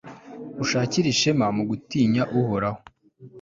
[0.63, 2.81] ushakire ishema mu gutinya uhoraho